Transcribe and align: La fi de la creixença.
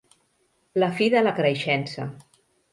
La 0.85 0.89
fi 1.01 1.11
de 1.17 1.23
la 1.27 1.35
creixença. 1.43 2.11